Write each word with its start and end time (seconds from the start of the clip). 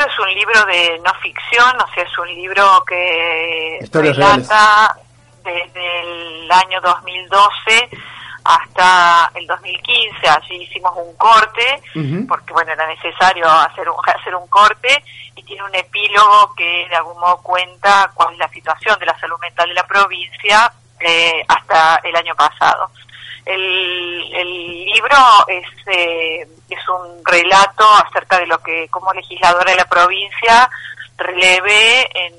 libro 0.00 0.06
es 0.06 0.18
un 0.18 0.34
libro 0.34 0.64
de 0.66 1.00
no 1.04 1.12
ficción, 1.20 1.76
o 1.80 1.94
sea, 1.94 2.04
es 2.04 2.18
un 2.18 2.28
libro 2.28 2.84
que 2.86 3.78
relata 3.92 4.96
desde 5.44 6.00
el 6.42 6.50
año 6.50 6.80
2012 6.80 7.88
hasta 8.44 9.30
el 9.34 9.46
2015. 9.46 10.28
Allí 10.28 10.62
hicimos 10.62 10.92
un 10.96 11.14
corte, 11.16 11.82
porque 12.26 12.52
bueno, 12.52 12.72
era 12.72 12.86
necesario 12.86 13.46
hacer 13.46 13.88
un, 13.88 13.96
hacer 14.06 14.34
un 14.34 14.48
corte, 14.48 15.02
y 15.36 15.42
tiene 15.42 15.64
un 15.64 15.74
epílogo 15.74 16.54
que 16.56 16.86
de 16.88 16.96
algún 16.96 17.18
modo 17.18 17.38
cuenta 17.42 18.10
cuál 18.14 18.32
es 18.32 18.38
la 18.38 18.48
situación 18.48 18.98
de 18.98 19.06
la 19.06 19.18
salud 19.18 19.38
mental 19.40 19.68
de 19.68 19.74
la 19.74 19.86
provincia 19.86 20.72
eh, 20.98 21.44
hasta 21.48 22.00
el 22.04 22.16
año 22.16 22.34
pasado. 22.34 22.90
El, 23.44 24.34
el 24.34 24.84
libro 24.84 25.16
es, 25.48 25.66
eh, 25.86 26.42
es 26.42 26.59
un 27.00 27.24
relato 27.24 27.84
acerca 28.06 28.38
de 28.38 28.46
lo 28.46 28.58
que 28.62 28.88
como 28.88 29.12
legisladora 29.12 29.70
de 29.70 29.78
la 29.78 29.84
provincia 29.84 30.70
relevé 31.16 32.08
en, 32.14 32.34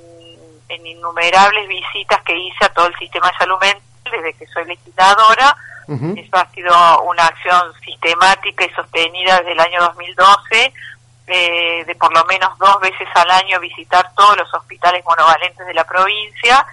en 0.69 0.88
innumerables 0.88 1.67
visitas 1.67 2.21
que 2.23 2.38
hice 2.38 2.66
a 2.66 2.69
todo 2.69 2.88
el 2.88 2.95
sistema 2.97 3.29
de 3.29 3.38
salud 3.38 3.59
mental 3.59 3.83
desde 4.11 4.33
que 4.33 4.47
soy 4.47 4.66
legisladora. 4.66 5.55
Eso 5.88 6.38
ha 6.38 6.49
sido 6.52 7.02
una 7.02 7.25
acción 7.25 7.73
sistemática 7.83 8.63
y 8.63 8.69
sostenida 8.69 9.39
desde 9.39 9.52
el 9.52 9.59
año 9.59 9.81
2012 9.81 10.73
eh, 11.27 11.83
de 11.85 11.95
por 11.95 12.13
lo 12.13 12.23
menos 12.25 12.57
dos 12.59 12.80
veces 12.80 13.07
al 13.13 13.30
año 13.30 13.59
visitar 13.59 14.09
todos 14.16 14.38
los 14.38 14.53
hospitales 14.53 15.03
monovalentes 15.03 15.66
de 15.66 15.73
la 15.73 15.83
provincia 15.83 16.66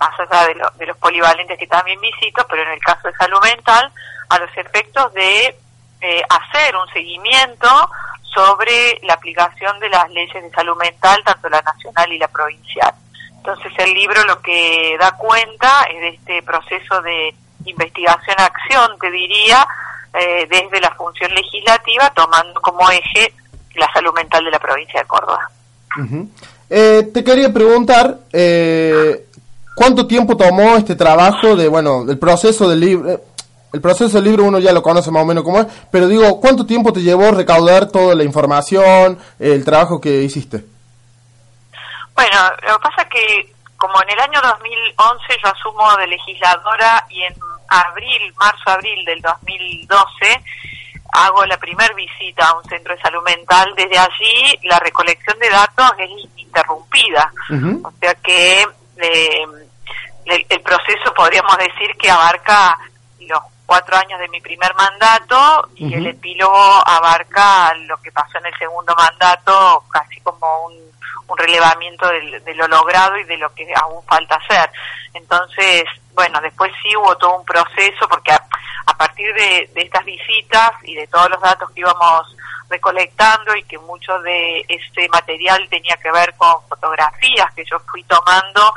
más 0.00 0.18
allá 0.18 0.48
de, 0.78 0.86
los 0.86 0.96
polivalentes 0.96 1.58
que 1.58 1.66
también 1.66 2.00
visito, 2.00 2.44
pero 2.48 2.62
en 2.62 2.70
el 2.70 2.80
caso 2.80 3.06
de 3.06 3.16
salud 3.16 3.38
mental, 3.42 3.92
a 4.30 4.38
los 4.38 4.50
efectos 4.56 5.12
de 5.12 5.54
eh, 6.00 6.22
hacer 6.28 6.74
un 6.76 6.88
seguimiento 6.92 7.68
sobre 8.34 8.98
la 9.02 9.14
aplicación 9.14 9.78
de 9.80 9.88
las 9.88 10.08
leyes 10.10 10.42
de 10.42 10.50
salud 10.50 10.76
mental, 10.76 11.20
tanto 11.24 11.48
la 11.48 11.60
nacional 11.62 12.12
y 12.12 12.18
la 12.18 12.28
provincial. 12.28 12.92
Entonces 13.36 13.72
el 13.78 13.94
libro 13.94 14.22
lo 14.24 14.40
que 14.40 14.96
da 14.98 15.12
cuenta 15.16 15.82
es 15.84 16.00
de 16.00 16.08
este 16.08 16.42
proceso 16.42 17.00
de 17.02 17.34
investigación-acción, 17.64 18.98
te 19.00 19.10
diría, 19.10 19.66
eh, 20.14 20.46
desde 20.48 20.80
la 20.80 20.94
función 20.94 21.32
legislativa, 21.34 22.10
tomando 22.14 22.60
como 22.60 22.90
eje 22.90 23.32
la 23.76 23.90
salud 23.92 24.12
mental 24.14 24.44
de 24.44 24.50
la 24.50 24.58
provincia 24.58 25.00
de 25.00 25.06
Córdoba. 25.06 25.50
Eh, 26.68 27.10
te 27.12 27.24
quería 27.24 27.52
preguntar, 27.52 28.16
eh, 28.32 29.26
¿Cuánto 29.80 30.06
tiempo 30.06 30.36
tomó 30.36 30.76
este 30.76 30.94
trabajo 30.94 31.56
de, 31.56 31.66
bueno, 31.66 32.04
el 32.06 32.18
proceso 32.18 32.68
del 32.68 32.80
libro? 32.80 33.18
El 33.72 33.80
proceso 33.80 34.16
del 34.16 34.24
libro 34.24 34.44
uno 34.44 34.58
ya 34.58 34.72
lo 34.72 34.82
conoce 34.82 35.10
más 35.10 35.22
o 35.22 35.26
menos 35.26 35.44
cómo 35.44 35.60
es, 35.60 35.66
pero 35.90 36.08
digo, 36.08 36.40
¿cuánto 36.40 36.66
tiempo 36.66 36.92
te 36.92 37.02
llevó 37.02 37.30
recaudar 37.30 37.88
toda 37.88 38.14
la 38.14 38.24
información, 38.24 39.18
el 39.38 39.64
trabajo 39.64 40.00
que 40.00 40.22
hiciste? 40.22 40.64
Bueno, 42.14 42.36
lo 42.66 42.78
que 42.78 42.82
pasa 42.82 43.02
es 43.02 43.08
que 43.08 43.54
como 43.76 44.02
en 44.02 44.10
el 44.10 44.18
año 44.20 44.40
2011 44.42 45.24
yo 45.42 45.48
asumo 45.50 45.96
de 45.96 46.06
legisladora 46.08 47.06
y 47.08 47.22
en 47.22 47.34
abril, 47.68 48.34
marzo-abril 48.36 49.04
del 49.06 49.20
2012 49.22 50.42
hago 51.12 51.44
la 51.46 51.56
primera 51.56 51.92
visita 51.94 52.48
a 52.48 52.58
un 52.58 52.64
centro 52.64 52.94
de 52.94 53.00
salud 53.00 53.22
mental, 53.24 53.72
desde 53.76 53.98
allí 53.98 54.58
la 54.64 54.78
recolección 54.78 55.38
de 55.38 55.48
datos 55.48 55.92
es 55.98 56.10
ininterrumpida, 56.10 57.32
o 57.82 57.92
sea 58.00 58.14
que 58.16 58.66
eh, 58.98 59.46
el, 60.26 60.60
proceso 60.60 61.12
podríamos 61.16 61.56
decir 61.56 61.96
que 61.98 62.10
abarca 62.10 62.78
los 63.20 63.40
cuatro 63.70 63.96
años 63.98 64.18
de 64.18 64.28
mi 64.30 64.40
primer 64.40 64.74
mandato 64.74 65.68
y 65.76 65.94
el 65.94 66.04
epílogo 66.04 66.82
abarca 66.84 67.72
lo 67.86 68.02
que 68.02 68.10
pasó 68.10 68.38
en 68.38 68.46
el 68.46 68.58
segundo 68.58 68.96
mandato, 68.96 69.84
casi 69.88 70.20
como 70.22 70.66
un, 70.66 70.74
un 71.28 71.38
relevamiento 71.38 72.08
de, 72.08 72.52
lo 72.56 72.66
logrado 72.66 73.16
y 73.16 73.22
de 73.22 73.36
lo 73.36 73.54
que 73.54 73.72
aún 73.80 74.02
falta 74.06 74.34
hacer. 74.34 74.68
Entonces, 75.14 75.84
bueno, 76.14 76.40
después 76.40 76.72
sí 76.82 76.96
hubo 76.96 77.16
todo 77.16 77.38
un 77.38 77.44
proceso 77.44 78.08
porque 78.08 78.32
a, 78.32 78.96
partir 78.98 79.32
de, 79.34 79.70
de, 79.72 79.82
estas 79.82 80.04
visitas 80.04 80.72
y 80.82 80.96
de 80.96 81.06
todos 81.06 81.30
los 81.30 81.40
datos 81.40 81.70
que 81.70 81.82
íbamos 81.82 82.26
recolectando 82.68 83.54
y 83.54 83.62
que 83.62 83.78
mucho 83.78 84.18
de 84.22 84.64
este 84.68 85.08
material 85.10 85.64
tenía 85.70 85.96
que 85.96 86.10
ver 86.10 86.34
con 86.36 86.56
fotografías 86.68 87.54
que 87.54 87.64
yo 87.70 87.78
fui 87.88 88.02
tomando, 88.02 88.74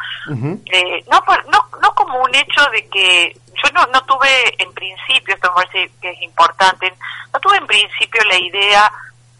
eh, 0.72 1.03
no, 1.12 1.23
no, 1.51 1.79
no 1.81 1.96
como 1.96 2.22
un 2.22 2.35
hecho 2.35 2.63
de 2.72 2.88
que 2.90 3.35
yo 3.63 3.72
no, 3.74 3.85
no 3.88 4.03
tuve 4.03 4.62
en 4.62 4.74
principio, 4.74 5.34
esto 5.34 5.50
me 5.50 5.63
parece 5.63 5.91
que 6.01 6.12
es 6.12 6.22
importante, 6.22 6.94
no 7.31 7.40
tuve 7.40 7.57
en 7.57 7.68
principio 7.68 8.24
la 8.25 8.38
idea 8.38 8.91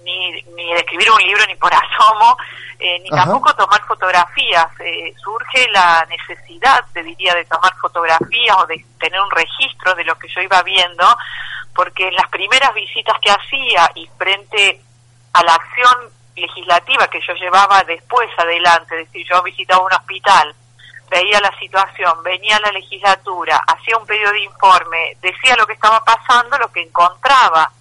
ni, 0.04 0.42
ni 0.56 0.74
de 0.74 0.80
escribir 0.80 1.12
un 1.12 1.22
libro 1.22 1.46
ni 1.48 1.56
por 1.56 1.74
asomo, 1.74 2.38
eh, 2.80 3.00
ni 3.00 3.10
tampoco 3.10 3.54
tomar 3.56 3.82
fotografías. 3.86 4.68
Eh, 4.80 5.14
surge 5.22 5.68
la 5.72 6.06
necesidad, 6.10 6.84
te 6.94 7.04
diría, 7.04 7.34
de 7.36 7.46
tomar 7.46 7.74
fotografías 7.78 8.58
o 8.58 8.66
de 8.66 8.86
tener 9.00 9.20
un 9.22 9.32
registro 9.32 9.96
de 9.96 10.04
lo 10.04 10.18
que 10.18 10.28
yo 10.28 10.42
iba 10.42 10.62
viendo, 10.64 11.06
porque 11.74 12.08
en 12.08 12.16
las 12.16 12.30
primeras 12.30 12.74
visitas 12.74 13.18
que 13.22 13.32
hacía 13.32 13.90
y 13.96 14.08
frente 14.18 14.82
a 15.34 15.44
la 15.44 15.56
acción 15.56 16.12
legislativa 16.36 17.08
que 17.08 17.22
yo 17.26 17.34
llevaba 17.36 17.84
después 17.84 18.30
adelante, 18.38 19.02
es 19.02 19.08
decir, 19.08 19.28
yo 19.30 19.42
visitaba 19.44 19.84
un 19.84 19.94
hospital, 19.94 20.56
veía 21.10 21.40
la 21.40 21.58
situación, 21.60 22.24
venía 22.24 22.58
a 22.58 22.62
la 22.62 22.72
legislatura, 22.72 23.62
hacía 23.68 23.98
un 23.98 24.06
pedido 24.06 24.32
de 24.32 24.42
informe, 24.42 25.18
decía 25.22 25.56
lo 25.56 25.68
que 25.68 25.74
estaba 25.74 26.04
pasando, 26.04 26.58
lo 26.58 26.72
que 26.72 26.82
encontraba 26.82 27.72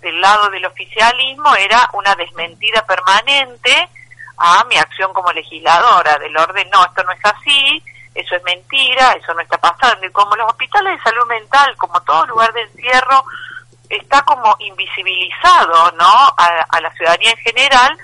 del 0.00 0.20
lado 0.20 0.48
del 0.50 0.64
oficialismo 0.66 1.54
era 1.56 1.88
una 1.92 2.14
desmentida 2.14 2.84
permanente 2.86 3.88
a 4.38 4.64
mi 4.64 4.76
acción 4.76 5.12
como 5.12 5.32
legisladora, 5.32 6.18
del 6.18 6.36
orden, 6.36 6.68
no, 6.70 6.84
esto 6.84 7.04
no 7.04 7.12
es 7.12 7.24
así, 7.24 7.82
eso 8.14 8.36
es 8.36 8.42
mentira, 8.42 9.12
eso 9.12 9.32
no 9.34 9.40
está 9.40 9.58
pasando. 9.58 10.06
Y 10.06 10.10
como 10.10 10.34
los 10.36 10.48
hospitales 10.48 10.96
de 10.96 11.10
salud 11.10 11.26
mental, 11.26 11.76
como 11.76 12.00
todo 12.02 12.26
lugar 12.26 12.52
de 12.52 12.62
encierro, 12.62 13.24
está 13.88 14.22
como 14.22 14.54
invisibilizado, 14.58 15.92
¿no? 15.92 16.34
A, 16.36 16.80
la 16.80 16.92
ciudadanía 16.94 17.30
en 17.30 17.36
general, 17.38 17.98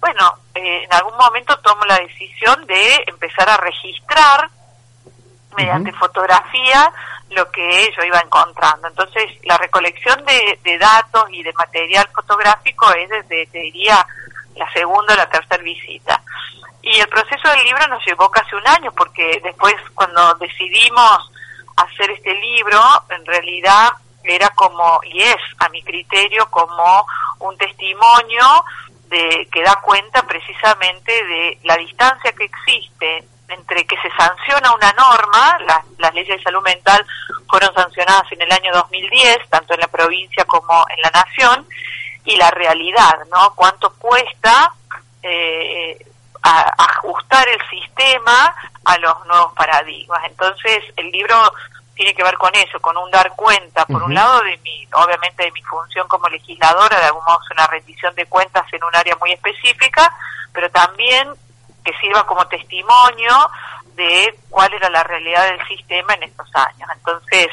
bueno, 0.00 0.38
eh, 0.54 0.84
en 0.84 0.92
algún 0.92 1.16
momento 1.16 1.58
tomo 1.58 1.84
la 1.84 1.98
decisión 1.98 2.66
de 2.66 3.04
empezar 3.06 3.48
a 3.48 3.56
registrar 3.56 4.48
mediante 5.56 5.92
fotografía 5.92 6.92
lo 7.30 7.50
que 7.50 7.90
yo 7.96 8.04
iba 8.04 8.20
encontrando. 8.20 8.88
Entonces, 8.88 9.24
la 9.44 9.56
recolección 9.58 10.24
de, 10.24 10.58
de 10.62 10.78
datos 10.78 11.24
y 11.30 11.42
de 11.42 11.52
material 11.54 12.08
fotográfico 12.14 12.90
es 12.92 13.08
desde, 13.08 13.46
te 13.46 13.58
diría, 13.58 14.06
la 14.54 14.70
segunda 14.72 15.14
o 15.14 15.16
la 15.16 15.28
tercera 15.28 15.62
visita. 15.62 16.22
Y 16.82 17.00
el 17.00 17.08
proceso 17.08 17.48
del 17.48 17.64
libro 17.64 17.86
nos 17.88 18.04
llevó 18.06 18.30
casi 18.30 18.54
un 18.54 18.66
año, 18.68 18.92
porque 18.92 19.40
después 19.42 19.74
cuando 19.94 20.34
decidimos 20.34 21.30
hacer 21.76 22.10
este 22.10 22.32
libro, 22.34 22.80
en 23.10 23.26
realidad 23.26 23.90
era 24.22 24.48
como, 24.50 25.00
y 25.04 25.22
es 25.22 25.36
a 25.58 25.68
mi 25.68 25.82
criterio, 25.82 26.48
como 26.50 27.06
un 27.40 27.56
testimonio 27.58 28.64
de 29.16 29.48
que 29.50 29.62
da 29.62 29.80
cuenta 29.82 30.22
precisamente 30.26 31.12
de 31.12 31.58
la 31.64 31.76
distancia 31.76 32.32
que 32.32 32.44
existe 32.44 33.24
entre 33.48 33.86
que 33.86 33.96
se 34.02 34.10
sanciona 34.16 34.74
una 34.74 34.92
norma, 34.92 35.58
las 35.98 36.14
leyes 36.14 36.36
de 36.36 36.42
salud 36.42 36.62
mental 36.62 37.04
fueron 37.48 37.72
sancionadas 37.74 38.30
en 38.32 38.42
el 38.42 38.50
año 38.50 38.72
2010, 38.72 39.48
tanto 39.48 39.74
en 39.74 39.80
la 39.80 39.88
provincia 39.88 40.44
como 40.44 40.84
en 40.88 41.00
la 41.00 41.10
nación, 41.10 41.66
y 42.24 42.36
la 42.36 42.50
realidad, 42.50 43.18
¿no? 43.30 43.54
Cuánto 43.54 43.94
cuesta 43.94 44.72
eh, 45.22 45.96
ajustar 46.42 47.48
el 47.48 47.60
sistema 47.70 48.54
a 48.84 48.98
los 48.98 49.26
nuevos 49.26 49.52
paradigmas. 49.54 50.22
Entonces, 50.24 50.82
el 50.96 51.10
libro 51.10 51.36
tiene 51.96 52.14
que 52.14 52.22
ver 52.22 52.36
con 52.36 52.54
eso, 52.54 52.78
con 52.78 52.96
un 52.98 53.10
dar 53.10 53.32
cuenta, 53.34 53.86
por 53.86 54.02
un 54.02 54.14
lado, 54.14 54.42
de 54.42 54.58
mi, 54.58 54.86
obviamente 54.92 55.44
de 55.44 55.52
mi 55.52 55.62
función 55.62 56.06
como 56.06 56.28
legisladora, 56.28 57.00
de 57.00 57.06
algún 57.06 57.24
modo 57.24 57.38
es 57.42 57.50
una 57.50 57.66
rendición 57.66 58.14
de 58.14 58.26
cuentas 58.26 58.70
en 58.72 58.84
un 58.84 58.94
área 58.94 59.16
muy 59.16 59.32
específica, 59.32 60.14
pero 60.52 60.70
también 60.70 61.32
que 61.82 61.96
sirva 61.98 62.26
como 62.26 62.46
testimonio 62.48 63.50
de 63.94 64.38
cuál 64.50 64.74
era 64.74 64.90
la 64.90 65.02
realidad 65.04 65.46
del 65.46 65.66
sistema 65.66 66.12
en 66.14 66.24
estos 66.24 66.48
años. 66.54 66.88
Entonces, 66.96 67.48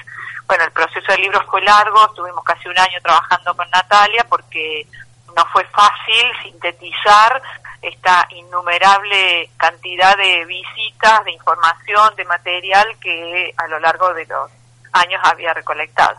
bueno, 0.46 0.66
el 0.66 0.72
proceso 0.72 1.10
del 1.14 1.22
libro 1.22 1.42
fue 1.50 1.62
largo, 1.62 2.06
estuvimos 2.06 2.44
casi 2.44 2.68
un 2.68 2.78
año 2.78 3.00
trabajando 3.02 3.56
con 3.56 3.70
Natalia 3.70 4.26
porque 4.28 4.86
no 5.36 5.46
fue 5.52 5.64
fácil 5.66 6.26
sintetizar 6.44 7.42
esta 7.82 8.26
innumerable 8.38 9.50
cantidad 9.58 10.16
de 10.18 10.46
visitas, 10.46 11.24
de 11.26 11.34
información, 11.34 12.16
de 12.16 12.26
material 12.26 12.88
que 13.02 13.54
a 13.58 13.68
lo 13.68 13.80
largo 13.80 14.14
de 14.14 14.26
los 14.26 14.50
años 14.94 15.22
había 15.24 15.54
recolectado. 15.54 16.18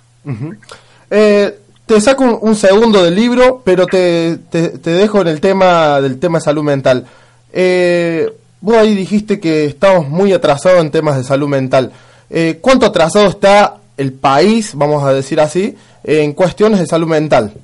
Eh, 1.11 1.59
te 1.87 2.01
saco 2.01 2.39
un, 2.39 2.55
segundo 2.55 3.03
del 3.03 3.15
libro, 3.15 3.63
pero 3.65 3.87
te, 3.87 4.39
te, 4.51 4.91
dejo 4.91 5.21
en 5.23 5.29
el 5.29 5.41
tema 5.41 6.01
del 6.01 6.19
tema 6.21 6.41
salud 6.41 6.63
mental. 6.63 7.07
Eh, 7.53 8.31
vos 8.61 8.77
ahí 8.77 8.95
dijiste 8.95 9.41
que 9.41 9.67
estamos 9.67 10.09
muy 10.09 10.33
atrasados 10.33 10.81
en 10.81 10.91
temas 10.91 11.17
de 11.17 11.25
salud 11.25 11.49
mental. 11.49 11.93
Eh, 12.31 12.59
¿Cuánto 12.61 12.87
atrasado 12.87 13.27
está 13.29 13.77
el 13.97 14.13
país, 14.13 14.73
vamos 14.75 15.05
a 15.05 15.13
decir 15.13 15.41
así, 15.41 15.77
en 16.03 16.33
cuestiones 16.33 16.81
de 16.81 16.87
salud 16.87 17.07
mental? 17.07 17.55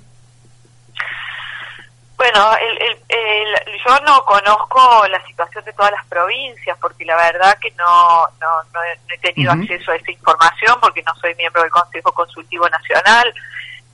Bueno, 2.20 2.54
yo 3.82 3.98
no 4.04 4.22
conozco 4.26 5.06
la 5.08 5.24
situación 5.24 5.64
de 5.64 5.72
todas 5.72 5.90
las 5.92 6.04
provincias 6.04 6.76
porque 6.78 7.06
la 7.06 7.16
verdad 7.16 7.58
que 7.58 7.70
no, 7.70 8.28
no, 8.38 8.82
he 9.08 9.18
tenido 9.20 9.50
acceso 9.50 9.90
a 9.90 9.96
esa 9.96 10.10
información 10.10 10.78
porque 10.82 11.02
no 11.02 11.14
soy 11.14 11.34
miembro 11.36 11.62
del 11.62 11.70
Consejo 11.70 12.12
Consultivo 12.12 12.68
Nacional, 12.68 13.32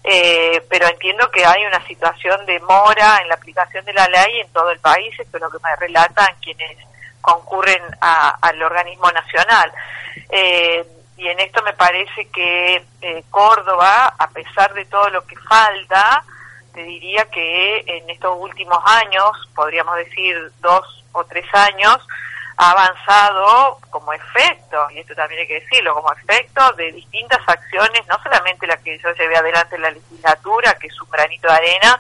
eh, 0.02 0.60
pero 0.68 0.88
entiendo 0.88 1.30
que 1.30 1.46
hay 1.46 1.66
una 1.66 1.86
situación 1.86 2.44
de 2.46 2.58
mora 2.62 3.20
en 3.22 3.28
la 3.28 3.36
aplicación 3.36 3.84
de 3.84 3.92
la 3.92 4.08
ley 4.08 4.40
en 4.40 4.52
todo 4.52 4.72
el 4.72 4.80
país, 4.80 5.14
esto 5.16 5.36
es 5.36 5.42
lo 5.44 5.48
que 5.48 5.62
me 5.62 5.76
relatan 5.76 6.34
quienes 6.42 6.78
concurren 7.20 7.80
al 8.00 8.60
organismo 8.60 9.08
nacional. 9.12 9.72
Eh, 10.30 10.84
y 11.16 11.28
en 11.28 11.38
esto 11.38 11.62
me 11.62 11.74
parece 11.74 12.26
que 12.34 12.84
eh, 13.02 13.22
Córdoba, 13.30 14.16
a 14.18 14.28
pesar 14.30 14.74
de 14.74 14.84
todo 14.86 15.10
lo 15.10 15.24
que 15.24 15.36
falta, 15.36 16.24
te 16.76 16.82
diría 16.82 17.24
que 17.30 17.78
en 17.86 18.10
estos 18.10 18.36
últimos 18.38 18.78
años, 18.84 19.30
podríamos 19.54 19.96
decir 19.96 20.52
dos 20.60 21.04
o 21.12 21.24
tres 21.24 21.46
años, 21.54 22.06
ha 22.58 22.70
avanzado 22.70 23.78
como 23.88 24.12
efecto, 24.12 24.86
y 24.90 24.98
esto 24.98 25.14
también 25.14 25.40
hay 25.40 25.46
que 25.46 25.60
decirlo, 25.60 25.94
como 25.94 26.12
efecto 26.12 26.70
de 26.72 26.92
distintas 26.92 27.40
acciones, 27.46 28.06
no 28.06 28.22
solamente 28.22 28.66
las 28.66 28.78
que 28.80 28.98
yo 28.98 29.10
llevé 29.14 29.36
adelante 29.36 29.76
en 29.76 29.82
la 29.82 29.90
legislatura, 29.90 30.74
que 30.74 30.88
es 30.88 31.00
un 31.00 31.10
granito 31.10 31.48
de 31.48 31.54
arena, 31.54 31.98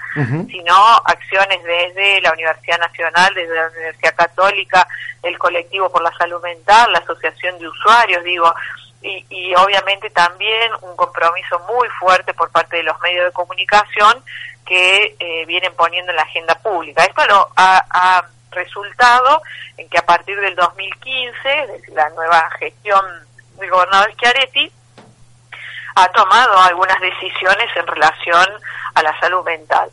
sino 0.50 0.74
acciones 1.06 1.62
desde 1.64 2.20
la 2.20 2.32
Universidad 2.32 2.78
Nacional, 2.78 3.32
desde 3.34 3.54
la 3.54 3.68
Universidad 3.68 4.14
Católica, 4.14 4.86
el 5.22 5.38
colectivo 5.38 5.90
por 5.90 6.02
la 6.02 6.12
salud 6.18 6.42
mental, 6.42 6.92
la 6.92 6.98
asociación 6.98 7.58
de 7.58 7.68
usuarios, 7.68 8.22
digo, 8.24 8.54
y, 9.02 9.54
obviamente 9.54 10.10
también 10.10 10.72
un 10.82 10.96
compromiso 10.96 11.58
muy 11.60 11.88
fuerte 12.00 12.34
por 12.34 12.50
parte 12.50 12.76
de 12.76 12.82
los 12.82 13.00
medios 13.00 13.26
de 13.26 13.32
comunicación 13.32 14.22
que 14.66 15.16
eh, 15.18 15.46
vienen 15.46 15.72
poniendo 15.74 16.10
en 16.10 16.16
la 16.16 16.22
agenda 16.22 16.54
pública. 16.56 17.04
Esto 17.04 17.24
lo 17.26 17.48
ha, 17.56 18.24
resultado 18.50 19.42
en 19.76 19.86
que 19.90 19.98
a 19.98 20.06
partir 20.06 20.40
del 20.40 20.56
2015, 20.56 21.32
desde 21.44 21.92
la 21.92 22.08
nueva 22.10 22.48
gestión 22.58 23.04
del 23.58 23.68
gobernador 23.68 24.10
Schiaretti, 24.14 24.72
ha 25.96 26.08
tomado 26.08 26.58
algunas 26.60 26.98
decisiones 26.98 27.66
en 27.76 27.86
relación 27.86 28.46
a 28.94 29.02
la 29.02 29.20
salud 29.20 29.44
mental. 29.44 29.90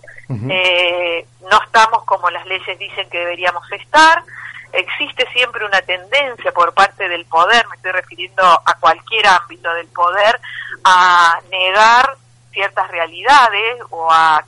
eh, 0.50 1.28
no 1.42 1.62
estamos 1.66 2.06
como 2.06 2.30
las 2.30 2.46
leyes 2.46 2.80
dicen 2.80 3.10
que 3.10 3.20
deberíamos 3.20 3.70
estar, 3.74 4.24
existe 4.72 5.28
siempre 5.32 5.66
una 5.66 5.82
tendencia 5.82 6.52
por 6.52 6.74
parte 6.74 7.08
del 7.08 7.26
poder, 7.26 7.68
me 7.68 7.76
estoy 7.76 7.92
refiriendo 7.92 8.44
a 8.44 8.74
cualquier 8.80 9.28
ámbito 9.28 9.74
del 9.74 9.88
poder, 9.88 10.40
a 10.84 11.40
negar 11.50 12.18
ciertas 12.54 12.88
realidades 12.90 13.82
o 13.90 14.12
a, 14.12 14.44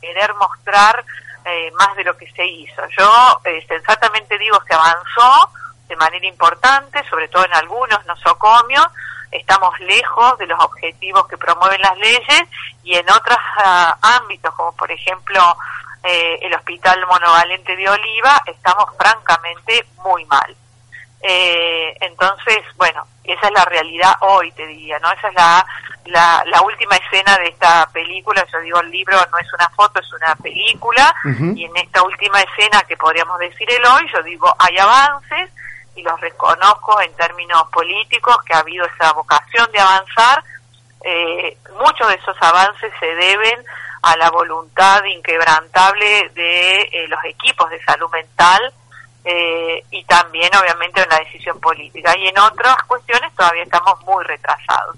querer 0.00 0.32
mostrar 0.34 1.04
eh, 1.44 1.70
más 1.72 1.94
de 1.96 2.04
lo 2.04 2.16
que 2.16 2.30
se 2.32 2.46
hizo. 2.46 2.82
Yo 2.96 3.40
eh, 3.44 3.64
sensatamente 3.66 4.38
digo 4.38 4.58
que 4.60 4.74
avanzó 4.74 5.50
de 5.88 5.96
manera 5.96 6.26
importante, 6.26 7.02
sobre 7.08 7.28
todo 7.28 7.44
en 7.44 7.54
algunos 7.54 8.04
nosocomios, 8.06 8.86
estamos 9.30 9.78
lejos 9.80 10.38
de 10.38 10.46
los 10.46 10.62
objetivos 10.62 11.26
que 11.26 11.36
promueven 11.36 11.80
las 11.80 11.98
leyes 11.98 12.42
y 12.82 12.94
en 12.94 13.10
otros 13.10 13.38
ah, 13.58 13.96
ámbitos, 14.02 14.54
como 14.54 14.72
por 14.72 14.90
ejemplo 14.90 15.56
eh, 16.02 16.38
el 16.42 16.54
Hospital 16.54 17.04
Monovalente 17.06 17.76
de 17.76 17.88
Oliva, 17.88 18.40
estamos 18.46 18.86
francamente 18.96 19.86
muy 20.02 20.24
mal. 20.26 20.56
Eh, 21.20 21.96
entonces, 22.00 22.58
bueno, 22.76 23.06
esa 23.24 23.46
es 23.46 23.52
la 23.52 23.64
realidad 23.64 24.12
hoy, 24.20 24.52
te 24.52 24.66
diría, 24.66 24.98
¿no? 25.00 25.10
Esa 25.12 25.28
es 25.28 25.34
la, 25.34 25.66
la, 26.46 26.62
última 26.62 26.96
escena 26.96 27.36
de 27.38 27.48
esta 27.48 27.88
película. 27.92 28.46
Yo 28.52 28.60
digo, 28.60 28.80
el 28.80 28.90
libro 28.90 29.16
no 29.30 29.38
es 29.38 29.52
una 29.52 29.68
foto, 29.70 30.00
es 30.00 30.12
una 30.12 30.34
película. 30.36 31.14
Y 31.54 31.64
en 31.64 31.76
esta 31.76 32.02
última 32.02 32.40
escena, 32.40 32.82
que 32.82 32.96
podríamos 32.96 33.38
decir 33.38 33.68
el 33.70 33.84
hoy, 33.84 34.08
yo 34.12 34.22
digo, 34.22 34.54
hay 34.58 34.78
avances 34.78 35.50
y 35.96 36.02
los 36.02 36.20
reconozco 36.20 37.00
en 37.00 37.12
términos 37.14 37.64
políticos, 37.72 38.36
que 38.46 38.54
ha 38.54 38.60
habido 38.60 38.86
esa 38.86 39.12
vocación 39.12 39.70
de 39.72 39.80
avanzar. 39.80 40.44
Eh, 41.02 41.58
muchos 41.78 42.08
de 42.08 42.14
esos 42.14 42.36
avances 42.40 42.92
se 43.00 43.06
deben 43.06 43.64
a 44.02 44.16
la 44.16 44.30
voluntad 44.30 45.02
inquebrantable 45.04 46.30
de 46.30 46.80
eh, 46.80 47.08
los 47.08 47.22
equipos 47.24 47.68
de 47.70 47.82
salud 47.84 48.08
mental 48.10 48.72
eh, 49.24 49.84
y 49.90 50.04
también 50.04 50.50
obviamente 50.60 51.02
una 51.06 51.18
decisión 51.18 51.58
política. 51.60 52.16
Y 52.18 52.28
en 52.28 52.38
otras 52.38 52.76
cuestiones 52.86 53.32
todavía 53.34 53.62
estamos 53.62 54.00
muy 54.04 54.24
retrasados. 54.24 54.96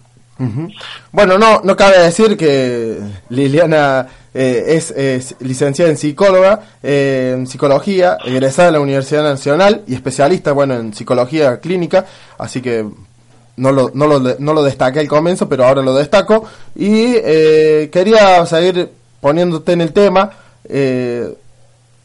Bueno, 1.13 1.37
no, 1.37 1.61
no 1.63 1.77
cabe 1.77 1.99
decir 1.99 2.35
que 2.35 2.99
Liliana 3.29 4.09
eh, 4.33 4.65
es, 4.69 5.35
licenciada 5.41 5.91
en 5.91 5.99
psicóloga, 5.99 6.63
en 6.83 7.47
psicología, 7.47 8.17
egresada 8.25 8.69
de 8.69 8.73
la 8.73 8.81
Universidad 8.81 9.23
Nacional 9.23 9.85
y 9.87 9.95
especialista, 9.95 10.53
bueno, 10.53 10.77
en 10.77 10.95
psicología 10.95 11.61
clínica, 11.61 12.07
así 12.39 12.63
que 12.63 12.87
no 13.57 13.73
lo, 13.73 13.91
no, 13.93 14.07
lo, 14.07 14.19
no 14.39 14.55
lo 14.55 14.63
destaqué 14.63 15.01
al 15.01 15.09
comienzo, 15.09 15.47
pero 15.47 15.67
ahora 15.67 15.83
lo 15.83 15.95
destaco. 15.95 16.45
Y 16.75 17.15
eh, 17.17 17.91
quería 17.93 18.45
seguir 18.47 18.91
poniéndote 19.21 19.73
en 19.73 19.83
el 19.83 19.93
tema 19.93 20.31
eh, 20.65 21.29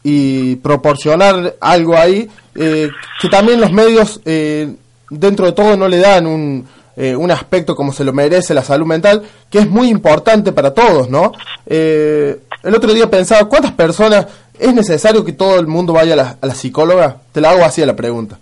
y 0.08 0.54
proporcionar 0.56 1.56
algo 1.60 1.98
ahí 1.98 2.30
eh, 2.54 2.88
que 3.20 3.28
también 3.28 3.60
los 3.60 3.72
medios, 3.72 4.20
dentro 4.22 5.46
de 5.46 5.52
todo, 5.52 5.76
no 5.76 5.88
le 5.88 5.98
dan 5.98 6.28
un, 6.28 6.68
un 6.96 7.30
aspecto 7.32 7.74
como 7.74 7.92
se 7.92 8.04
lo 8.04 8.12
merece 8.12 8.54
la 8.54 8.62
salud 8.62 8.86
mental, 8.86 9.24
que 9.50 9.58
es 9.58 9.68
muy 9.68 9.88
importante 9.88 10.52
para 10.52 10.72
todos, 10.72 11.10
¿no? 11.10 11.32
el 11.66 12.74
otro 12.74 12.92
día 12.92 13.10
pensaba, 13.10 13.48
¿cuántas 13.48 13.72
personas 13.72 14.26
es 14.58 14.72
necesario 14.72 15.24
que 15.24 15.32
todo 15.32 15.58
el 15.58 15.66
mundo 15.66 15.92
vaya 15.92 16.14
a 16.14 16.46
la, 16.46 16.54
psicóloga? 16.54 17.16
Te 17.32 17.40
la 17.40 17.50
hago 17.50 17.64
así 17.64 17.82
a 17.82 17.86
la 17.86 17.96
pregunta 17.96 18.38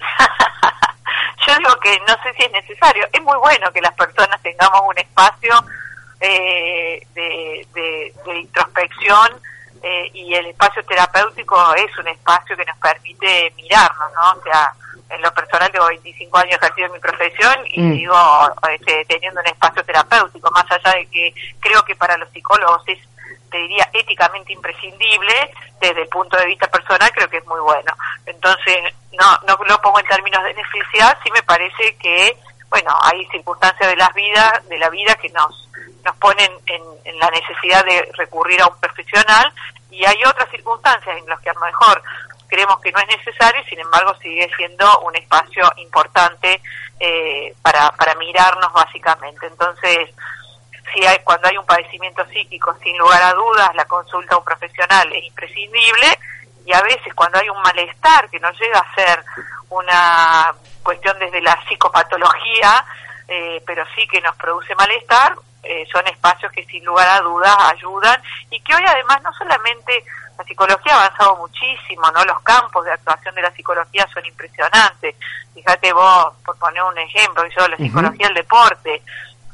yo 1.46 1.54
digo 1.58 1.80
que 1.82 1.98
no 2.06 2.14
sé 2.22 2.32
si 2.36 2.44
es 2.44 2.52
necesario. 2.52 3.06
Es 3.12 3.22
muy 3.22 3.36
bueno 3.38 3.70
que 3.72 3.80
las 3.80 3.92
personas 3.94 4.40
tengamos 4.42 4.80
un 4.88 4.98
espacio 4.98 5.52
eh, 6.20 7.06
de, 7.14 7.66
introspección 8.40 9.28
eh, 9.82 10.10
y 10.12 10.34
el 10.34 10.46
espacio 10.46 10.84
terapéutico 10.84 11.74
es 11.74 11.96
un 11.98 12.08
espacio 12.08 12.56
que 12.56 12.64
nos 12.64 12.78
permite 12.78 13.52
mirarnos, 13.56 14.12
¿no? 14.14 14.40
O 14.40 14.42
sea, 14.42 14.72
en 15.10 15.22
lo 15.22 15.32
personal 15.32 15.70
tengo 15.70 15.86
25 15.86 16.38
años 16.38 16.58
ejercido 16.60 16.86
en 16.86 16.92
mi 16.92 16.98
profesión 16.98 17.56
y 17.68 17.80
mm. 17.80 17.92
digo, 17.92 18.16
este, 18.70 19.04
teniendo 19.06 19.40
un 19.40 19.46
espacio 19.46 19.84
terapéutico, 19.84 20.50
más 20.50 20.66
allá 20.70 20.98
de 20.98 21.06
que 21.06 21.34
creo 21.60 21.82
que 21.84 21.96
para 21.96 22.16
los 22.16 22.30
psicólogos 22.30 22.82
es 22.88 22.98
te 23.50 23.58
diría, 23.58 23.88
éticamente 23.92 24.52
imprescindible, 24.52 25.50
desde 25.80 26.02
el 26.02 26.08
punto 26.08 26.36
de 26.36 26.46
vista 26.46 26.68
personal, 26.68 27.10
creo 27.12 27.28
que 27.28 27.38
es 27.38 27.46
muy 27.46 27.60
bueno. 27.60 27.92
Entonces, 28.26 28.76
no, 29.12 29.38
no 29.46 29.58
lo 29.64 29.80
pongo 29.80 30.00
en 30.00 30.06
términos 30.06 30.42
de 30.44 30.54
necesidad, 30.54 31.18
sí 31.22 31.30
me 31.32 31.42
parece 31.42 31.96
que, 31.96 32.36
bueno, 32.68 32.94
hay 33.02 33.26
circunstancias 33.26 33.88
de 33.88 33.96
las 33.96 34.12
vidas, 34.14 34.68
de 34.68 34.78
la 34.78 34.90
vida 34.90 35.14
que 35.14 35.28
nos, 35.30 35.67
nos 36.08 36.16
ponen 36.16 36.50
en, 36.66 36.82
en 37.04 37.18
la 37.18 37.30
necesidad 37.30 37.84
de 37.84 38.10
recurrir 38.16 38.62
a 38.62 38.66
un 38.66 38.80
profesional 38.80 39.52
y 39.90 40.04
hay 40.06 40.24
otras 40.24 40.50
circunstancias 40.50 41.18
en 41.18 41.26
las 41.26 41.38
que 41.40 41.50
a 41.50 41.52
lo 41.52 41.60
mejor 41.60 42.02
creemos 42.48 42.80
que 42.80 42.90
no 42.92 42.98
es 43.00 43.08
necesario, 43.08 43.62
sin 43.68 43.78
embargo 43.78 44.14
sigue 44.22 44.50
siendo 44.56 45.00
un 45.00 45.14
espacio 45.16 45.70
importante 45.76 46.62
eh, 46.98 47.54
para, 47.60 47.90
para 47.92 48.14
mirarnos 48.14 48.72
básicamente. 48.72 49.46
Entonces, 49.46 50.08
si 50.94 51.04
hay, 51.04 51.18
cuando 51.24 51.48
hay 51.48 51.58
un 51.58 51.66
padecimiento 51.66 52.24
psíquico, 52.28 52.74
sin 52.82 52.96
lugar 52.96 53.22
a 53.22 53.34
dudas, 53.34 53.74
la 53.74 53.84
consulta 53.84 54.34
a 54.34 54.38
un 54.38 54.44
profesional 54.44 55.12
es 55.12 55.24
imprescindible 55.24 56.18
y 56.64 56.72
a 56.72 56.80
veces 56.80 57.12
cuando 57.14 57.38
hay 57.38 57.50
un 57.50 57.60
malestar 57.60 58.30
que 58.30 58.40
no 58.40 58.50
llega 58.52 58.78
a 58.78 58.94
ser 58.94 59.22
una 59.68 60.54
cuestión 60.82 61.18
desde 61.18 61.42
la 61.42 61.58
psicopatología, 61.68 62.84
eh, 63.28 63.62
pero 63.66 63.84
sí 63.94 64.08
que 64.08 64.22
nos 64.22 64.34
produce 64.36 64.74
malestar, 64.74 65.36
eh, 65.62 65.86
son 65.92 66.06
espacios 66.06 66.52
que 66.52 66.64
sin 66.66 66.84
lugar 66.84 67.08
a 67.08 67.20
dudas 67.20 67.56
ayudan 67.72 68.20
y 68.50 68.60
que 68.60 68.74
hoy 68.74 68.82
además 68.86 69.22
no 69.22 69.32
solamente 69.32 70.04
la 70.38 70.44
psicología 70.44 70.94
ha 70.94 71.04
avanzado 71.04 71.36
muchísimo, 71.36 72.10
¿no? 72.12 72.24
Los 72.24 72.40
campos 72.42 72.84
de 72.84 72.92
actuación 72.92 73.34
de 73.34 73.42
la 73.42 73.50
psicología 73.50 74.06
son 74.14 74.24
impresionantes. 74.24 75.16
Fíjate 75.52 75.92
vos, 75.92 76.34
por 76.44 76.56
poner 76.58 76.82
un 76.84 76.98
ejemplo, 76.98 77.44
yo 77.48 77.66
la 77.66 77.76
psicología 77.76 78.28
del 78.28 78.36
deporte, 78.36 79.02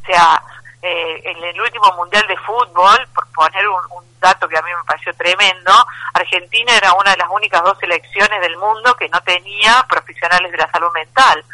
o 0.02 0.06
sea, 0.06 0.42
eh, 0.82 1.22
en 1.24 1.42
el 1.42 1.58
último 1.58 1.90
mundial 1.96 2.26
de 2.28 2.36
fútbol, 2.36 3.08
por 3.14 3.26
poner 3.32 3.66
un, 3.66 4.04
dato 4.20 4.48
que 4.48 4.56
a 4.56 4.62
mí 4.62 4.70
me 4.74 4.84
pareció 4.84 5.12
tremendo, 5.14 5.72
Argentina 6.14 6.76
era 6.76 6.94
una 6.94 7.10
de 7.10 7.18
las 7.18 7.28
únicas 7.30 7.62
dos 7.62 7.78
selecciones 7.78 8.40
del 8.40 8.56
mundo 8.56 8.94
que 8.94 9.08
no 9.10 9.20
tenía 9.22 9.84
profesionales 9.88 10.50
de 10.50 10.58
la 10.58 10.70
salud 10.70 10.90
mental. 10.92 11.44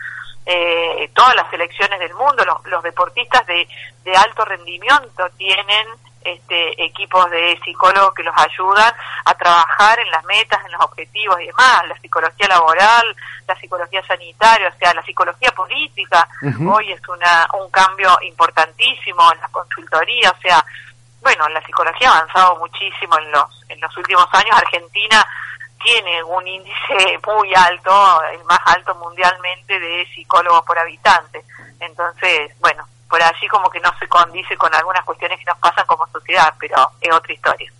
Eh, 0.47 1.11
todas 1.15 1.37
las 1.37 1.51
selecciones 1.51 1.99
del 1.99 2.15
mundo, 2.15 2.45
los, 2.45 2.65
los 2.67 2.83
deportistas 2.83 3.47
de, 3.47 3.69
de 4.05 4.17
alto 4.17 4.45
rendimiento 4.45 5.29
tienen 5.37 5.87
este, 6.23 6.85
equipos 6.85 7.31
de 7.31 7.59
psicólogos 7.65 8.15
que 8.15 8.23
los 8.23 8.35
ayudan 8.37 8.93
a 9.25 9.35
trabajar 9.35 9.99
en 10.01 10.11
las 10.11 10.25
metas, 10.25 10.65
en 10.65 10.73
los 10.73 10.83
objetivos 10.83 11.41
y 11.41 11.47
demás, 11.47 11.83
la 11.89 11.99
psicología 11.99 12.49
laboral, 12.49 13.17
la 13.47 13.59
psicología 13.59 14.03
sanitaria, 14.07 14.69
o 14.69 14.79
sea, 14.79 14.95
la 14.95 15.03
psicología 15.03 15.51
política, 15.53 16.29
hoy 16.69 16.93
es 16.93 17.09
una, 17.09 17.47
un 17.59 17.71
cambio 17.71 18.19
importantísimo 18.23 19.33
en 19.33 19.41
la 19.41 19.49
consultoría, 19.49 20.31
o 20.31 20.41
sea, 20.41 20.65
bueno, 21.23 21.49
la 21.51 21.63
psicología 21.65 22.11
ha 22.11 22.19
avanzado 22.19 22.57
muchísimo 22.57 23.19
en 23.19 23.31
los, 23.33 23.65
en 23.69 23.81
los 23.81 23.95
últimos 23.97 24.27
años. 24.33 24.57
Argentina 24.57 25.27
tiene 25.83 26.23
un 26.25 26.47
índice 26.47 27.19
muy 27.27 27.53
alto, 27.55 28.23
el 28.33 28.45
más 28.45 28.61
alto 28.67 28.95
mundialmente 28.97 29.79
de 29.79 30.07
psicólogos 30.15 30.65
por 30.65 30.79
habitante. 30.79 31.43
Entonces, 31.81 32.53
bueno, 32.61 32.85
por 33.09 33.23
allí 33.23 33.49
como 33.49 33.69
que 33.71 33.81
no 33.81 33.91
se 33.99 34.07
condice 34.07 34.57
con 34.57 34.73
algunas 34.75 35.05
cuestiones 35.05 35.39
que 35.39 35.45
nos 35.47 35.59
pasan 35.59 35.87
como 35.87 36.07
sociedad, 36.09 36.55
pero 36.59 36.77
es 37.01 37.13
otra 37.13 37.33
historia. 37.33 37.73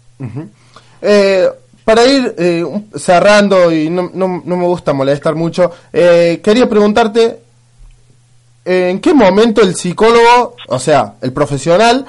eh, 1.03 1.49
para 1.85 2.05
ir 2.05 2.35
eh, 2.37 2.65
cerrando 2.97 3.73
y 3.73 3.89
no, 3.91 4.11
no, 4.13 4.43
no, 4.45 4.57
me 4.57 4.65
gusta 4.65 4.93
molestar 4.93 5.35
mucho, 5.35 5.73
eh, 5.93 6.41
quería 6.43 6.69
preguntarte, 6.69 7.41
¿en 8.65 9.01
qué 9.01 9.15
momento 9.15 9.61
el 9.63 9.75
psicólogo, 9.75 10.57
o 10.69 10.79
sea, 10.79 11.15
el 11.23 11.33
profesional, 11.33 12.07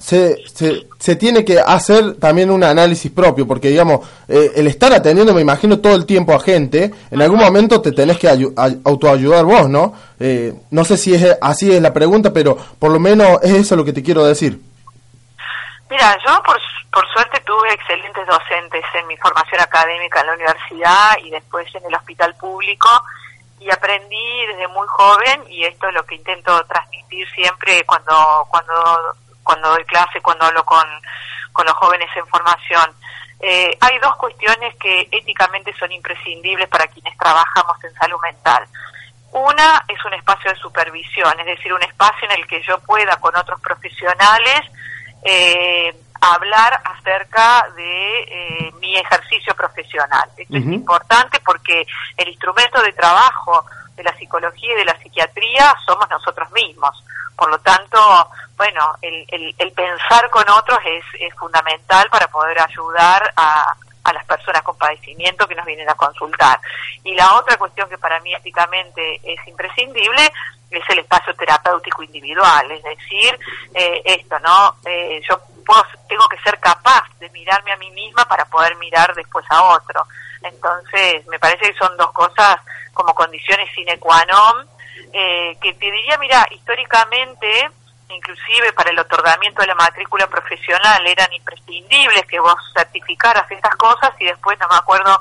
se, 0.00 0.36
se, 0.48 0.86
se, 0.98 1.16
tiene 1.16 1.44
que 1.44 1.60
hacer 1.60 2.18
también 2.18 2.50
un 2.50 2.64
análisis 2.64 3.12
propio, 3.12 3.46
porque 3.46 3.68
digamos, 3.68 4.08
eh, 4.26 4.52
el 4.56 4.66
estar 4.66 4.92
atendiendo, 4.92 5.34
me 5.34 5.42
imagino, 5.42 5.78
todo 5.78 5.94
el 5.94 6.06
tiempo 6.06 6.32
a 6.32 6.40
gente, 6.40 6.90
en 7.10 7.22
algún 7.22 7.38
momento 7.38 7.82
te 7.82 7.92
tenés 7.92 8.18
que 8.18 8.28
autoayudar 8.28 9.44
vos, 9.44 9.68
¿no? 9.68 9.94
Eh, 10.18 10.54
no 10.70 10.84
sé 10.84 10.96
si 10.96 11.14
es 11.14 11.36
así 11.40 11.72
es 11.72 11.82
la 11.82 11.92
pregunta, 11.92 12.32
pero 12.32 12.56
por 12.78 12.90
lo 12.90 12.98
menos 12.98 13.38
es 13.42 13.52
eso 13.52 13.76
lo 13.76 13.84
que 13.84 13.92
te 13.92 14.02
quiero 14.02 14.24
decir. 14.24 14.58
Mira, 15.90 16.16
yo 16.26 16.42
por, 16.44 16.56
por 16.92 17.06
suerte 17.12 17.40
tuve 17.44 17.72
excelentes 17.72 18.26
docentes 18.26 18.84
en 18.98 19.06
mi 19.06 19.16
formación 19.18 19.60
académica 19.60 20.20
en 20.20 20.26
la 20.28 20.34
universidad 20.34 21.18
y 21.22 21.30
después 21.30 21.66
en 21.74 21.84
el 21.84 21.94
hospital 21.94 22.34
público 22.36 22.88
y 23.60 23.70
aprendí 23.70 24.46
desde 24.46 24.66
muy 24.68 24.86
joven 24.88 25.44
y 25.50 25.64
esto 25.64 25.88
es 25.88 25.94
lo 25.94 26.02
que 26.04 26.14
intento 26.14 26.64
transmitir 26.64 27.28
siempre 27.30 27.84
cuando 27.84 28.46
cuando 28.48 28.72
cuando 29.42 29.70
doy 29.70 29.84
clase, 29.84 30.20
cuando 30.20 30.44
hablo 30.44 30.64
con, 30.64 30.86
con 31.52 31.66
los 31.66 31.74
jóvenes 31.74 32.08
en 32.16 32.26
formación. 32.26 32.90
Eh, 33.40 33.76
hay 33.80 33.98
dos 34.00 34.16
cuestiones 34.16 34.74
que 34.76 35.08
éticamente 35.10 35.74
son 35.78 35.90
imprescindibles 35.92 36.68
para 36.68 36.86
quienes 36.88 37.16
trabajamos 37.16 37.82
en 37.84 37.94
salud 37.94 38.20
mental. 38.20 38.66
Una 39.32 39.84
es 39.88 40.04
un 40.04 40.12
espacio 40.14 40.50
de 40.50 40.58
supervisión, 40.58 41.38
es 41.40 41.46
decir, 41.46 41.72
un 41.72 41.82
espacio 41.82 42.28
en 42.28 42.38
el 42.38 42.46
que 42.46 42.62
yo 42.62 42.78
pueda 42.80 43.16
con 43.16 43.34
otros 43.36 43.60
profesionales 43.60 44.60
eh, 45.24 45.94
hablar 46.20 46.82
acerca 46.84 47.68
de 47.76 48.22
eh, 48.22 48.72
mi 48.80 48.96
ejercicio 48.96 49.54
profesional. 49.54 50.28
Esto 50.36 50.56
es 50.56 50.64
importante 50.64 51.40
porque 51.40 51.86
el 52.16 52.28
instrumento 52.28 52.82
de 52.82 52.92
trabajo 52.92 53.64
de 54.00 54.10
la 54.10 54.16
psicología 54.16 54.72
y 54.72 54.76
de 54.76 54.84
la 54.84 54.98
psiquiatría 54.98 55.74
somos 55.86 56.08
nosotros 56.08 56.50
mismos. 56.52 57.04
Por 57.36 57.50
lo 57.50 57.58
tanto, 57.60 57.98
bueno, 58.56 58.96
el, 59.02 59.24
el, 59.28 59.54
el 59.58 59.72
pensar 59.72 60.28
con 60.30 60.48
otros 60.48 60.78
es, 60.84 61.34
fundamental 61.38 62.08
para 62.10 62.28
poder 62.28 62.60
ayudar 62.60 63.32
a, 63.34 63.74
a 64.04 64.12
las 64.12 64.24
personas 64.26 64.62
con 64.62 64.76
padecimiento 64.76 65.48
que 65.48 65.54
nos 65.54 65.64
vienen 65.64 65.88
a 65.88 65.94
consultar. 65.94 66.60
Y 67.02 67.14
la 67.14 67.34
otra 67.34 67.56
cuestión 67.56 67.88
que 67.88 67.96
para 67.96 68.20
mí 68.20 68.34
éticamente 68.34 69.20
es 69.22 69.48
imprescindible 69.48 70.30
es 70.70 70.88
el 70.88 71.00
espacio 71.00 71.34
terapéutico 71.34 72.02
individual, 72.02 72.70
es 72.70 72.82
decir, 72.82 73.38
eh, 73.74 74.02
esto, 74.04 74.38
¿no? 74.40 74.76
Eh, 74.84 75.20
yo 75.28 75.40
puedo, 75.66 75.82
tengo 76.08 76.28
que 76.28 76.38
ser 76.38 76.58
capaz 76.60 77.04
de 77.18 77.28
mirarme 77.30 77.72
a 77.72 77.76
mí 77.76 77.90
misma 77.90 78.24
para 78.26 78.44
poder 78.44 78.76
mirar 78.76 79.14
después 79.14 79.44
a 79.50 79.62
otro. 79.62 80.06
Entonces, 80.42 81.26
me 81.26 81.38
parece 81.38 81.72
que 81.72 81.78
son 81.78 81.96
dos 81.96 82.12
cosas 82.12 82.56
como 82.92 83.14
condiciones 83.14 83.70
sine 83.74 83.98
qua 83.98 84.24
non, 84.24 84.66
eh, 85.12 85.56
que 85.60 85.74
te 85.74 85.90
diría, 85.90 86.18
mira, 86.18 86.46
históricamente 86.50 87.70
inclusive 88.14 88.72
para 88.72 88.90
el 88.90 88.98
otorgamiento 88.98 89.60
de 89.60 89.68
la 89.68 89.74
matrícula 89.74 90.26
profesional 90.26 91.06
eran 91.06 91.32
imprescindibles 91.32 92.26
que 92.26 92.40
vos 92.40 92.56
certificaras 92.74 93.50
estas 93.50 93.76
cosas 93.76 94.10
y 94.18 94.24
después 94.24 94.58
no 94.58 94.68
me 94.68 94.76
acuerdo 94.76 95.18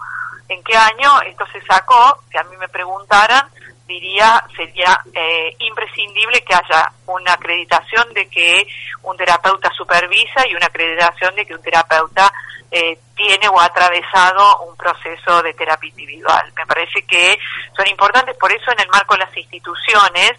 en 0.48 0.64
qué 0.64 0.76
año 0.76 1.22
esto 1.22 1.46
se 1.52 1.62
sacó, 1.62 2.24
si 2.32 2.38
a 2.38 2.44
mí 2.44 2.58
me 2.58 2.68
preguntaran, 2.70 3.48
diría 3.88 4.44
sería 4.56 5.00
eh, 5.14 5.56
imprescindible 5.60 6.42
que 6.42 6.54
haya 6.54 6.92
una 7.06 7.34
acreditación 7.34 8.14
de 8.14 8.28
que 8.28 8.68
un 9.04 9.16
terapeuta 9.18 9.72
supervisa 9.72 10.48
y 10.48 10.56
una 10.56 10.68
acreditación 10.68 11.36
de 11.36 11.46
que 11.46 11.56
un 11.56 11.62
terapeuta 11.62 12.32
eh, 12.72 13.00
tiene 13.16 13.48
o 13.50 13.60
ha 13.60 13.66
atravesado 13.66 14.62
un 14.62 14.76
proceso 14.78 15.42
de 15.42 15.54
terapia 15.54 15.90
individual. 15.90 16.52
Me 16.56 16.66
parece 16.66 17.02
que 17.04 17.38
son 17.76 17.88
importantes, 17.88 18.38
por 18.38 18.52
eso 18.52 18.72
en 18.72 18.82
el 18.82 18.90
marco 18.90 19.16
de 19.16 19.22
las 19.22 19.36
instituciones, 19.36 20.34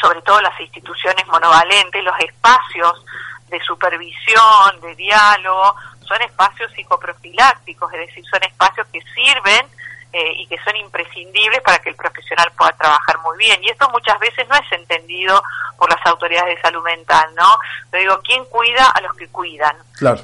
sobre 0.00 0.22
todo 0.22 0.40
las 0.40 0.58
instituciones 0.60 1.26
monovalentes, 1.26 2.04
los 2.04 2.18
espacios 2.20 3.04
de 3.48 3.60
supervisión, 3.60 4.80
de 4.80 4.94
diálogo, 4.94 5.74
son 6.06 6.22
espacios 6.22 6.70
psicoprofilácticos, 6.72 7.92
es 7.94 8.06
decir, 8.06 8.24
son 8.30 8.42
espacios 8.44 8.86
que 8.92 9.00
sirven 9.14 9.66
eh, 10.12 10.32
y 10.38 10.46
que 10.46 10.56
son 10.64 10.74
imprescindibles 10.76 11.60
para 11.62 11.78
que 11.78 11.90
el 11.90 11.96
profesional 11.96 12.50
pueda 12.56 12.72
trabajar 12.72 13.18
muy 13.18 13.36
bien. 13.38 13.62
Y 13.62 13.70
esto 13.70 13.88
muchas 13.90 14.18
veces 14.18 14.48
no 14.48 14.56
es 14.56 14.72
entendido 14.72 15.42
por 15.76 15.90
las 15.90 16.04
autoridades 16.06 16.56
de 16.56 16.62
salud 16.62 16.82
mental, 16.82 17.28
¿no? 17.36 17.58
Pero 17.90 18.02
digo, 18.02 18.22
¿quién 18.24 18.44
cuida 18.46 18.86
a 18.86 19.00
los 19.00 19.14
que 19.14 19.28
cuidan? 19.28 19.76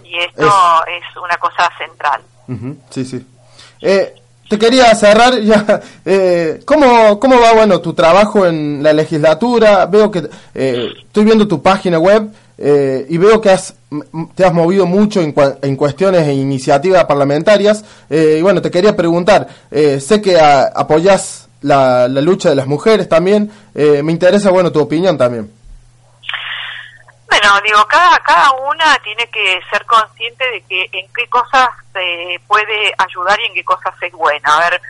y 0.04 0.18
esto 0.18 0.50
es... 0.86 1.16
una 1.16 1.36
cosa 1.36 1.70
central. 1.78 2.22
Sí, 2.90 3.04
sí. 3.04 3.26
Eh, 3.80 4.14
te 4.48 4.58
quería 4.58 4.94
cerrar 4.94 5.40
ya. 5.40 5.80
Eh, 6.06 6.60
¿cómo, 6.66 7.18
¿Cómo 7.18 7.40
va 7.40 7.54
bueno 7.54 7.80
tu 7.80 7.94
trabajo 7.94 8.44
en 8.46 8.82
la 8.82 8.92
legislatura? 8.92 9.86
Veo 9.86 10.10
que 10.10 10.28
eh, 10.54 10.92
estoy 10.98 11.24
viendo 11.24 11.48
tu 11.48 11.62
página 11.62 11.98
web 11.98 12.30
eh, 12.56 13.06
y 13.08 13.18
veo 13.18 13.40
que 13.40 13.50
has, 13.50 13.74
te 14.34 14.44
has 14.44 14.52
movido 14.52 14.86
mucho 14.86 15.20
en, 15.20 15.34
en 15.62 15.76
cuestiones 15.76 16.26
e 16.26 16.34
iniciativas 16.34 17.04
parlamentarias. 17.04 17.84
Eh, 18.08 18.36
y 18.38 18.42
bueno, 18.42 18.62
te 18.62 18.70
quería 18.70 18.94
preguntar, 18.94 19.48
eh, 19.70 20.00
sé 20.00 20.20
que 20.22 20.38
apoyas 20.38 21.48
la, 21.62 22.08
la, 22.08 22.20
lucha 22.20 22.50
de 22.50 22.54
las 22.54 22.66
mujeres 22.66 23.08
también. 23.08 23.50
Eh, 23.74 24.02
me 24.02 24.12
interesa, 24.12 24.50
bueno, 24.50 24.70
tu 24.70 24.80
opinión 24.80 25.18
también. 25.18 25.50
Bueno, 27.28 27.48
digo, 27.64 27.84
cada, 27.88 28.18
cada 28.20 28.52
una 28.52 28.96
tiene 29.02 29.26
que 29.26 29.60
ser 29.70 29.84
consciente 29.86 30.44
de 30.50 30.60
que 30.62 30.82
en 30.92 31.06
qué 31.12 31.26
cosas 31.28 31.68
se 31.92 32.40
puede 32.46 32.94
ayudar 32.96 33.38
y 33.40 33.46
en 33.46 33.54
qué 33.54 33.64
cosas 33.64 33.94
es 34.02 34.12
buena. 34.12 34.56
A 34.56 34.70
ver, 34.70 34.80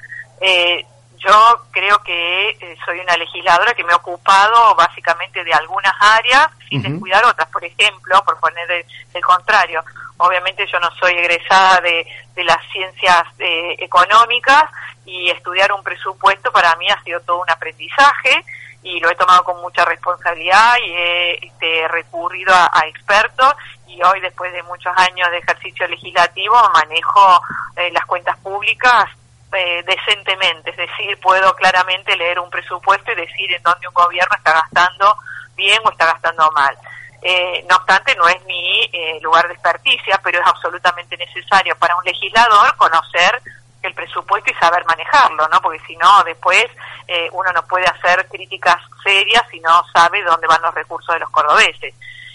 eh, 0.40 0.85
yo 1.25 1.66
creo 1.71 1.99
que 2.02 2.50
eh, 2.50 2.76
soy 2.85 3.00
una 3.00 3.16
legisladora 3.16 3.75
que 3.75 3.85
me 3.85 3.93
he 3.93 3.97
ocupado 3.97 4.75
básicamente 4.75 5.43
de 5.43 5.52
algunas 5.52 5.93
áreas 6.00 6.49
sin 6.69 6.83
descuidar 6.83 7.25
otras. 7.25 7.49
Por 7.50 7.64
ejemplo, 7.64 8.23
por 8.25 8.38
poner 8.40 8.71
el, 9.12 9.23
contrario, 9.23 9.83
obviamente 10.19 10.66
yo 10.71 10.78
no 10.81 10.90
soy 10.97 11.12
egresada 11.12 11.81
de, 11.81 12.07
de 12.35 12.45
las 12.45 12.59
ciencias 12.73 13.25
eh, 13.38 13.76
económicas 13.78 14.64
y 15.07 15.31
estudiar 15.31 15.73
un 15.73 15.83
presupuesto 15.83 16.52
para 16.52 16.75
mí 16.76 16.88
ha 16.88 17.02
sido 17.02 17.21
todo 17.21 17.40
un 17.40 17.50
aprendizaje 17.50 18.45
y 18.83 19.00
lo 19.00 19.11
he 19.11 19.14
tomado 19.16 19.43
con 19.45 19.61
mucha 19.62 19.85
responsabilidad 19.85 20.75
y 20.85 20.90
he 20.93 21.47
este, 21.47 21.88
recurrido 21.88 22.52
a, 22.54 22.87
expertos 22.87 23.54
y 23.87 24.02
hoy 24.02 24.21
después 24.21 24.52
de 24.52 24.62
muchos 24.64 24.93
años 24.97 25.31
de 25.31 25.38
ejercicio 25.38 25.87
legislativo 25.88 26.54
manejo 26.75 27.40
eh, 27.76 27.90
las 27.93 28.04
cuentas 28.04 28.37
públicas 28.38 29.09
eh, 29.53 29.85
decentemente, 29.85 30.71
es 30.71 30.77
decir, 30.77 31.19
puedo 31.21 31.55
claramente 31.55 32.17
leer 32.17 32.39
un 32.39 32.51
presupuesto 32.51 33.13
y 33.13 33.17
decir 33.17 33.53
en 33.53 33.63
dónde 33.63 33.89
un 33.89 33.95
gobierno 33.95 34.35
está 34.37 34.53
gastando 34.53 35.17
bien 35.55 35.81
o 35.85 35.91
está 35.91 36.07
gastando 36.07 36.51
mal. 36.53 36.77
Eh, 37.23 37.65
no 37.71 37.77
obstante, 37.77 38.15
no 38.17 38.29
es 38.29 38.45
mi 38.45 38.89
eh, 38.93 39.19
lugar 39.23 39.49
de 39.49 39.55
experticia, 39.55 40.21
pero 40.23 40.41
es 40.41 40.47
absolutamente 40.47 41.17
necesario 41.17 41.75
para 41.77 41.97
un 41.97 42.05
legislador 42.05 42.77
conocer 42.77 43.41
el 43.83 43.95
presupuesto 43.95 44.51
y 44.51 44.55
saber 44.55 44.85
manejarlo, 44.85 45.49
¿no? 45.49 45.61
Porque 45.63 45.81
si 45.87 45.97
no, 45.97 46.23
después 46.25 46.67
eh, 47.09 47.29
uno 47.33 47.51
no 47.53 47.67
puede 47.67 47.87
hacer 47.87 48.29
críticas 48.29 48.77
serias 49.03 49.43
si 49.51 49.61
no 49.61 49.83
sabe 49.95 50.23
dónde 50.23 50.47
van 50.47 50.61
los 50.63 50.75
recursos 50.75 51.15
de 51.15 51.21
los 51.21 51.31
cordobeses. 51.31 51.95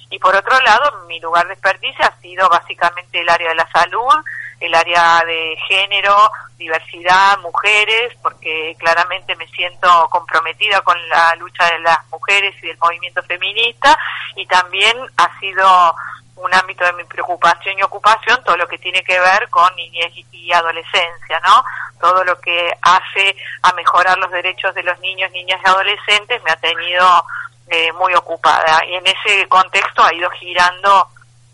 Y 0.10 0.18
por 0.18 0.36
otro 0.36 0.60
lado, 0.62 1.06
mi 1.08 1.20
lugar 1.20 1.48
de 1.48 1.54
experticia 1.54 2.08
ha 2.08 2.22
sido 2.22 2.50
básicamente 2.50 3.20
el 3.22 3.30
área 3.30 3.50
de 3.50 3.56
la 3.56 3.70
salud, 3.72 4.14
el 4.60 4.76
área 4.76 5.24
de 5.26 5.56
género, 5.68 6.32
diversidad, 6.58 7.38
mujeres, 7.40 8.14
porque 8.22 8.76
claramente 8.78 9.36
me 9.36 9.48
siento 9.48 10.08
comprometida 10.10 10.82
con 10.82 10.98
la 11.10 11.36
lucha 11.36 11.66
de 11.72 11.80
las 11.80 11.98
mujeres 12.12 12.56
y 12.62 12.68
del 12.68 12.78
movimiento 12.78 13.24
feminista, 13.24 13.98
y 14.36 14.46
también 14.46 14.98
ha 15.18 15.40
sido 15.40 15.96
un 16.36 16.54
ámbito 16.54 16.86
de 16.86 16.94
mi 16.94 17.04
preocupación 17.04 17.78
y 17.78 17.84
ocupación 17.84 18.42
todo 18.44 18.56
lo 18.58 18.68
que 18.68 18.78
tiene 18.78 19.04
que 19.04 19.20
ver 19.20 19.50
con 19.50 19.74
niñez 19.76 20.14
y 20.32 20.52
adolescencia, 20.52 21.40
¿no? 21.46 21.64
Todo 22.00 22.24
lo 22.24 22.40
que 22.40 22.72
hace 22.82 23.36
a 23.62 23.74
mejorar 23.74 24.18
los 24.18 24.32
derechos 24.32 24.74
de 24.74 24.84
los 24.84 24.98
niños, 25.00 25.32
niñas 25.32 25.60
y 25.64 25.70
adolescentes 25.70 26.42
me 26.44 26.52
ha 26.52 26.56
tenido 26.56 27.24
eh, 27.68 27.92
muy 27.94 28.14
ocupada. 28.16 28.84
Y 28.86 28.96
en 28.96 29.06
ese 29.06 29.48
contexto 29.48 30.04
ha 30.04 30.14
ido 30.14 30.30
girando 30.32 31.10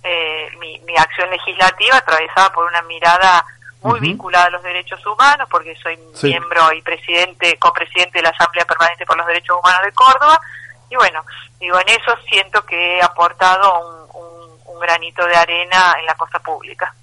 eh, 0.06 0.50
mi, 0.60 0.80
mi, 0.80 0.96
acción 0.96 1.30
legislativa 1.30 1.98
atravesada 1.98 2.52
por 2.54 2.66
una 2.66 2.82
mirada 2.84 3.44
muy 3.82 4.00
vinculada 4.00 4.46
a 4.46 4.50
los 4.52 4.64
derechos 4.64 5.06
humanos, 5.06 5.48
porque 5.50 5.76
soy 5.76 5.98
miembro 6.24 6.72
y 6.74 6.82
presidente, 6.82 7.58
copresidente 7.58 8.20
de 8.20 8.24
la 8.24 8.30
Asamblea 8.30 8.66
Permanente 8.66 9.06
por 9.06 9.18
los 9.18 9.28
Derechos 9.28 9.58
Humanos 9.60 9.82
de 9.84 9.92
Córdoba, 9.92 10.40
y 10.90 10.96
bueno, 10.96 11.24
digo, 11.60 11.80
en 11.80 11.90
eso 11.90 12.16
siento 12.30 12.66
que 12.66 12.98
he 12.98 13.02
aportado 13.02 13.82
un 13.82 14.06
un 14.76 14.80
granito 14.80 15.26
de 15.26 15.36
arena 15.36 15.96
en 16.00 16.06
la 16.06 16.16
cosa 16.16 16.40
pública. 16.40 16.94